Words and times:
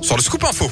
sur 0.00 0.16
le 0.16 0.22
Scoop 0.22 0.44
Info. 0.44 0.70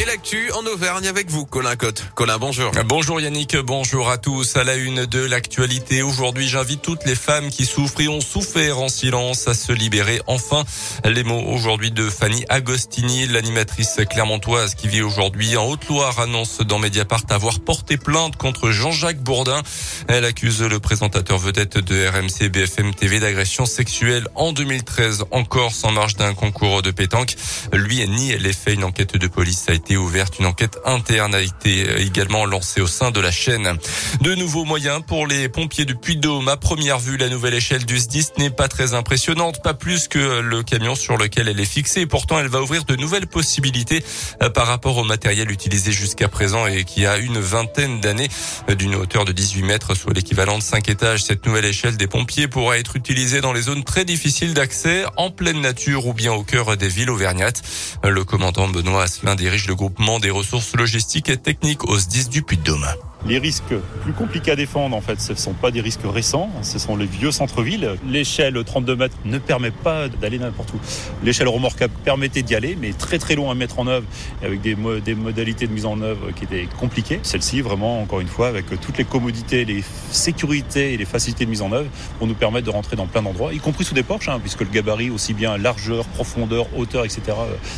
Et 0.00 0.04
l'actu 0.04 0.52
en 0.52 0.64
Auvergne 0.64 1.08
avec 1.08 1.28
vous, 1.28 1.44
Colin 1.44 1.74
Cotte. 1.74 2.04
Colin, 2.14 2.38
bonjour. 2.38 2.70
Bonjour 2.86 3.20
Yannick, 3.20 3.56
bonjour 3.56 4.10
à 4.10 4.16
tous. 4.16 4.56
À 4.56 4.62
la 4.62 4.76
une 4.76 5.06
de 5.06 5.18
l'actualité, 5.18 6.02
aujourd'hui, 6.02 6.46
j'invite 6.46 6.82
toutes 6.82 7.04
les 7.04 7.16
femmes 7.16 7.50
qui 7.50 7.66
souffrent 7.66 8.00
et 8.00 8.06
ont 8.06 8.20
souffert 8.20 8.78
en 8.78 8.88
silence 8.88 9.48
à 9.48 9.54
se 9.54 9.72
libérer 9.72 10.20
enfin. 10.28 10.62
Les 11.04 11.24
mots 11.24 11.42
aujourd'hui 11.48 11.90
de 11.90 12.08
Fanny 12.08 12.44
Agostini, 12.48 13.26
l'animatrice 13.26 13.96
clermontoise 14.08 14.76
qui 14.76 14.86
vit 14.86 15.02
aujourd'hui 15.02 15.56
en 15.56 15.66
Haute-Loire, 15.66 16.20
annonce 16.20 16.58
dans 16.58 16.78
Mediapart 16.78 17.24
avoir 17.30 17.58
porté 17.58 17.96
plainte 17.96 18.36
contre 18.36 18.70
Jean-Jacques 18.70 19.20
Bourdin. 19.20 19.62
Elle 20.06 20.24
accuse 20.24 20.62
le 20.62 20.78
présentateur 20.78 21.38
vedette 21.38 21.76
de 21.76 22.06
RMC 22.06 22.50
BFM 22.50 22.94
TV 22.94 23.18
d'agression 23.18 23.66
sexuelle 23.66 24.28
en 24.36 24.52
2013 24.52 25.24
encore 25.32 25.72
sans 25.72 25.90
marge 25.90 26.14
d'un 26.14 26.34
concours 26.34 26.82
de 26.82 26.92
pétanque. 26.92 27.34
Lui 27.72 28.06
nie 28.08 28.38
les 28.38 28.52
faits. 28.52 28.74
Une 28.74 28.84
enquête 28.84 29.16
de 29.16 29.26
police 29.26 29.64
a 29.68 29.72
été 29.72 29.87
ouverte. 29.96 30.38
Une 30.38 30.46
enquête 30.46 30.78
interne 30.84 31.34
a 31.34 31.40
été 31.40 32.00
également 32.00 32.44
lancée 32.44 32.80
au 32.80 32.86
sein 32.86 33.10
de 33.10 33.20
la 33.20 33.30
chaîne. 33.30 33.76
De 34.20 34.34
nouveaux 34.34 34.64
moyens 34.64 35.02
pour 35.06 35.26
les 35.26 35.48
pompiers 35.48 35.84
du 35.84 35.94
Puy-de-Dôme. 35.94 36.48
À 36.48 36.56
première 36.56 36.98
vue, 36.98 37.16
la 37.16 37.28
nouvelle 37.28 37.54
échelle 37.54 37.84
du 37.84 37.98
SDIS 37.98 38.28
n'est 38.38 38.50
pas 38.50 38.68
très 38.68 38.94
impressionnante, 38.94 39.62
pas 39.62 39.74
plus 39.74 40.08
que 40.08 40.40
le 40.40 40.62
camion 40.62 40.94
sur 40.94 41.16
lequel 41.16 41.48
elle 41.48 41.60
est 41.60 41.64
fixée. 41.64 42.06
Pourtant, 42.06 42.38
elle 42.38 42.48
va 42.48 42.62
ouvrir 42.62 42.84
de 42.84 42.96
nouvelles 42.96 43.26
possibilités 43.26 44.04
euh, 44.42 44.50
par 44.50 44.66
rapport 44.66 44.96
au 44.96 45.04
matériel 45.04 45.50
utilisé 45.50 45.92
jusqu'à 45.92 46.28
présent 46.28 46.66
et 46.66 46.84
qui 46.84 47.06
a 47.06 47.18
une 47.18 47.38
vingtaine 47.38 48.00
d'années 48.00 48.28
euh, 48.68 48.74
d'une 48.74 48.94
hauteur 48.94 49.24
de 49.24 49.32
18 49.32 49.62
mètres, 49.62 49.94
soit 49.94 50.12
l'équivalent 50.12 50.58
de 50.58 50.62
5 50.62 50.88
étages. 50.88 51.24
Cette 51.24 51.46
nouvelle 51.46 51.64
échelle 51.64 51.96
des 51.96 52.06
pompiers 52.06 52.48
pourra 52.48 52.78
être 52.78 52.96
utilisée 52.96 53.40
dans 53.40 53.52
les 53.52 53.62
zones 53.62 53.84
très 53.84 54.04
difficiles 54.04 54.54
d'accès, 54.54 55.04
en 55.16 55.30
pleine 55.30 55.60
nature 55.60 56.06
ou 56.06 56.12
bien 56.12 56.32
au 56.32 56.42
cœur 56.42 56.76
des 56.76 56.88
villes 56.88 57.10
auvergnates. 57.10 57.62
Le 58.04 58.24
commandant 58.24 58.68
Benoît 58.68 59.04
Asselin 59.04 59.34
dirige 59.34 59.66
le 59.66 59.74
groupement 59.78 60.18
des 60.18 60.30
ressources 60.30 60.74
logistiques 60.74 61.30
et 61.30 61.36
techniques 61.36 61.84
au 61.84 61.96
10 61.96 62.28
du 62.28 62.42
Puy-de-Dôme. 62.42 62.84
Les 63.26 63.38
risques 63.38 63.74
plus 64.02 64.12
compliqués 64.12 64.52
à 64.52 64.56
défendre, 64.56 64.96
en 64.96 65.00
fait, 65.00 65.20
ce 65.20 65.32
ne 65.32 65.36
sont 65.36 65.52
pas 65.52 65.72
des 65.72 65.80
risques 65.80 66.00
récents, 66.04 66.50
ce 66.62 66.78
sont 66.78 66.96
les 66.96 67.04
vieux 67.04 67.32
centres-villes. 67.32 67.96
L'échelle 68.08 68.62
32 68.64 68.94
mètres 68.94 69.16
ne 69.24 69.38
permet 69.38 69.72
pas 69.72 70.08
d'aller 70.08 70.38
n'importe 70.38 70.72
où. 70.72 70.78
L'échelle 71.24 71.48
remorquable 71.48 71.92
permettait 72.04 72.42
d'y 72.42 72.54
aller, 72.54 72.78
mais 72.80 72.92
très 72.92 73.18
très 73.18 73.34
long 73.34 73.50
à 73.50 73.54
mettre 73.54 73.80
en 73.80 73.88
œuvre, 73.88 74.06
avec 74.42 74.60
des, 74.60 74.76
modalités 74.76 75.66
de 75.66 75.72
mise 75.72 75.84
en 75.84 76.00
œuvre 76.00 76.30
qui 76.30 76.44
étaient 76.44 76.68
compliquées. 76.78 77.18
Celle-ci, 77.24 77.60
vraiment, 77.60 78.00
encore 78.00 78.20
une 78.20 78.28
fois, 78.28 78.48
avec 78.48 78.66
toutes 78.80 78.98
les 78.98 79.04
commodités, 79.04 79.64
les 79.64 79.82
sécurités 80.10 80.94
et 80.94 80.96
les 80.96 81.04
facilités 81.04 81.44
de 81.44 81.50
mise 81.50 81.62
en 81.62 81.72
œuvre, 81.72 81.90
pour 82.18 82.28
nous 82.28 82.34
permettre 82.34 82.66
de 82.66 82.72
rentrer 82.72 82.94
dans 82.94 83.06
plein 83.06 83.22
d'endroits, 83.22 83.52
y 83.52 83.58
compris 83.58 83.84
sous 83.84 83.94
des 83.94 84.04
porches, 84.04 84.28
hein, 84.28 84.38
puisque 84.40 84.60
le 84.60 84.68
gabarit, 84.68 85.10
aussi 85.10 85.34
bien 85.34 85.58
largeur, 85.58 86.04
profondeur, 86.04 86.66
hauteur, 86.76 87.04
etc., 87.04 87.20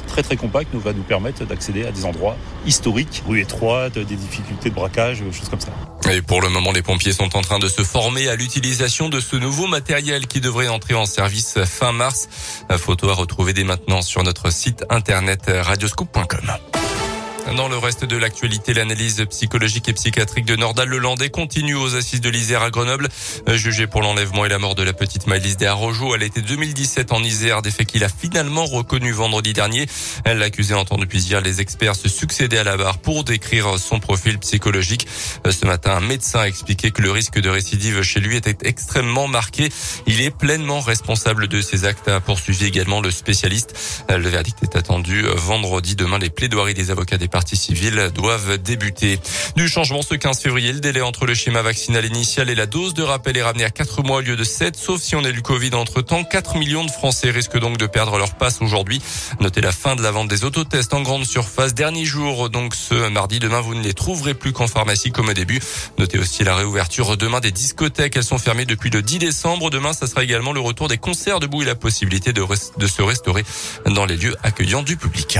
très 0.07 0.23
très 0.23 0.37
compact, 0.37 0.69
nous 0.75 0.81
va 0.81 0.93
nous 0.93 1.03
permettre 1.03 1.47
d'accéder 1.47 1.87
à 1.87 1.93
des 1.93 2.05
endroits 2.05 2.37
historiques, 2.67 3.23
rues 3.27 3.41
étroites, 3.41 3.99
des 3.99 4.17
difficultés 4.17 4.69
de 4.69 4.75
braquage, 4.75 5.23
Et 6.11 6.23
pour 6.23 6.41
le 6.41 6.49
moment, 6.49 6.73
les 6.73 6.83
pompiers 6.83 7.13
sont 7.13 7.37
en 7.37 7.43
train 7.43 7.59
de 7.59 7.69
se 7.69 7.83
former 7.83 8.29
à 8.29 8.37
l'utilisation 8.37 9.09
de 9.09 9.21
ce 9.21 9.37
nouveau 9.37 9.67
matériel 9.67 10.27
qui 10.27 10.41
devrait 10.41 10.69
entrer 10.69 10.95
en 10.95 11.07
service 11.07 11.63
fin 11.65 11.93
mars. 11.93 12.29
Photo 12.79 13.11
à 13.11 13.15
retrouver 13.15 13.53
dès 13.53 13.65
maintenant 13.65 14.03
sur 14.03 14.23
notre 14.23 14.51
site 14.51 14.85
internet 14.91 15.43
radioscoop.com. 15.49 16.80
Dans 17.57 17.69
le 17.69 17.77
reste 17.77 18.05
de 18.05 18.17
l'actualité, 18.17 18.75
l'analyse 18.75 19.25
psychologique 19.29 19.89
et 19.89 19.93
psychiatrique 19.93 20.45
de 20.45 20.55
Nordal 20.55 20.89
Lelandais 20.89 21.31
continue 21.31 21.75
aux 21.75 21.97
assises 21.97 22.21
de 22.21 22.31
l'Isère 22.31 22.63
à 22.63 22.71
Grenoble. 22.71 23.09
Jugée 23.49 23.89
pour 23.89 24.03
l'enlèvement 24.03 24.45
et 24.45 24.49
la 24.49 24.61
mort 24.61 24.77
de 24.77 24.85
la 24.85 24.93
petite 24.93 25.27
Maëlys 25.27 25.57
Desarrojo, 25.57 26.15
elle 26.15 26.23
était 26.23 26.43
2017 26.43 27.13
en 27.13 27.23
Isère, 27.25 27.61
des 27.61 27.73
faits 27.73 27.89
qu'il 27.89 28.05
a 28.05 28.09
finalement 28.09 28.67
reconnu 28.67 29.11
vendredi 29.11 29.53
dernier. 29.53 29.87
L'accusé 30.25 30.75
entend 30.75 30.97
depuis 30.97 31.23
hier 31.25 31.41
les 31.41 31.61
experts 31.61 31.97
se 31.97 32.09
succéder 32.09 32.57
à 32.57 32.65
la 32.65 32.77
barre 32.77 32.99
pour 32.99 33.25
décrire 33.25 33.79
son 33.79 33.99
profil 33.99 34.39
psychologique. 34.39 35.09
Ce 35.49 35.67
matin, 35.67 35.97
un 35.97 36.01
médecin 36.01 36.41
a 36.41 36.47
expliqué 36.47 36.93
que 36.93 37.03
le 37.03 37.11
risque 37.11 37.41
de 37.41 37.51
récidive 37.51 38.03
chez 38.03 38.21
lui 38.21 38.37
était 38.37 38.69
extrêmement 38.69 39.27
marqué. 39.27 39.71
Il 40.07 40.21
est 40.21 40.31
pleinement 40.31 40.81
responsable 40.81 41.49
de 41.49 41.61
ses 41.61 41.85
actes, 41.85 42.07
a 42.09 42.21
poursuivi 42.21 42.67
également 42.67 43.01
le 43.01 43.11
spécialiste. 43.11 44.05
Le 44.09 44.29
verdict 44.29 44.63
est 44.63 44.77
attendu 44.77 45.25
vendredi. 45.35 45.97
Demain, 45.97 46.19
les 46.19 46.31
plaidoiries 46.31 46.75
des 46.75 46.93
avocats 46.93 47.19
des 47.19 47.29
parties 47.41 47.57
civiles 47.57 48.11
doivent 48.15 48.59
débuter. 48.59 49.19
Du 49.57 49.67
changement 49.67 50.03
ce 50.03 50.15
15 50.15 50.41
février, 50.41 50.75
le 50.75 50.81
délai 50.81 51.01
entre 51.01 51.25
le 51.25 51.33
schéma 51.33 51.63
vaccinal 51.63 52.05
initial 52.05 52.51
et 52.51 52.55
la 52.55 52.67
dose 52.67 52.93
de 52.93 53.03
rappel 53.03 53.35
est 53.39 53.43
ramené 53.43 53.65
à 53.65 53.71
4 53.71 54.03
mois 54.03 54.19
au 54.19 54.21
lieu 54.21 54.37
de 54.37 54.45
7, 54.45 54.77
sauf 54.77 55.01
si 55.01 55.17
on 55.17 55.25
a 55.25 55.31
eu 55.31 55.33
le 55.33 55.41
Covid 55.41 55.73
entre 55.73 56.03
temps. 56.03 56.23
4 56.23 56.59
millions 56.59 56.85
de 56.85 56.91
Français 56.91 57.31
risquent 57.31 57.59
donc 57.59 57.79
de 57.79 57.87
perdre 57.87 58.19
leur 58.19 58.35
passe 58.35 58.61
aujourd'hui. 58.61 59.01
Notez 59.41 59.63
la 59.63 59.73
fin 59.73 59.97
de 59.97 60.03
la 60.03 60.11
vente 60.11 60.29
des 60.29 60.45
autotests 60.45 60.93
en 60.93 61.01
grande 61.01 61.25
surface. 61.25 61.73
Dernier 61.73 62.05
jour, 62.05 62.51
donc 62.51 62.75
ce 62.75 63.09
mardi. 63.09 63.39
Demain, 63.39 63.63
vous 63.63 63.75
ne 63.75 63.83
les 63.83 63.95
trouverez 63.95 64.35
plus 64.35 64.53
qu'en 64.53 64.67
pharmacie 64.67 65.11
comme 65.11 65.31
au 65.31 65.33
début. 65.33 65.61
Notez 65.97 66.19
aussi 66.19 66.45
la 66.45 66.55
réouverture 66.55 67.17
demain 67.17 67.41
des 67.41 67.53
discothèques. 67.53 68.17
Elles 68.17 68.23
sont 68.23 68.37
fermées 68.37 68.67
depuis 68.67 68.91
le 68.91 69.01
10 69.01 69.19
décembre. 69.19 69.71
Demain, 69.71 69.95
ça 69.95 70.07
sera 70.07 70.23
également 70.23 70.53
le 70.53 70.61
retour 70.61 70.89
des 70.89 70.99
concerts 70.99 71.41
debout 71.41 71.63
et 71.63 71.65
la 71.65 71.75
possibilité 71.75 72.35
de, 72.35 72.45
de 72.77 72.87
se 72.87 73.01
restaurer 73.01 73.45
dans 73.87 74.05
les 74.05 74.19
lieux 74.19 74.37
accueillants 74.43 74.83
du 74.83 74.99
public. 74.99 75.39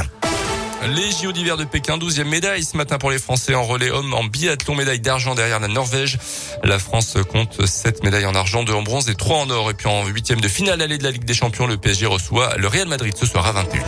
Les 0.89 1.11
JO 1.11 1.33
d'hiver 1.33 1.59
de 1.59 1.65
Pékin, 1.65 1.99
12e 1.99 2.25
médaille 2.25 2.65
ce 2.65 2.77
matin 2.77 2.97
pour 2.97 3.11
les 3.11 3.19
Français 3.19 3.55
en 3.55 3.63
relais 3.63 3.91
homme 3.91 4.15
en 4.15 4.25
biathlon, 4.25 4.75
médaille 4.75 5.01
d'argent 5.01 5.35
derrière 5.35 5.61
la 5.61 5.69
Norvège. 5.69 6.19
La 6.65 6.79
France 6.79 7.19
compte 7.31 7.67
7 7.67 8.03
médailles 8.03 8.25
en 8.25 8.35
argent, 8.35 8.65
2 8.65 8.73
en 8.73 8.83
bronze 8.83 9.09
et 9.11 9.15
3 9.15 9.37
en 9.37 9.51
or. 9.51 9.71
Et 9.71 9.75
puis 9.75 9.89
en 9.89 10.07
huitième 10.07 10.41
de 10.41 10.49
finale 10.49 10.81
allée 10.81 10.97
de 10.97 11.05
la 11.05 11.11
Ligue 11.11 11.25
des 11.25 11.35
Champions, 11.35 11.67
le 11.67 11.77
PSG 11.77 12.07
reçoit 12.07 12.57
le 12.57 12.67
Real 12.67 12.89
Madrid 12.89 13.15
ce 13.15 13.27
soir 13.27 13.47
à 13.47 13.63
21h. 13.63 13.85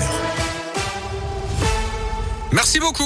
Merci 2.52 2.78
beaucoup. 2.78 3.00